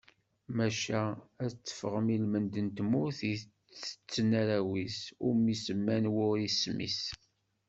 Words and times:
Maca 0.57 1.01
ad 1.43 1.49
d-tefɣen 1.53 2.07
ilmend 2.15 2.53
n 2.65 2.67
tmurt 2.77 3.19
i 3.31 3.33
tetten 3.83 4.29
arraw-is, 4.41 4.99
umi 5.27 5.55
semman 5.63 6.05
war 6.15 6.35
isem-is. 6.47 7.01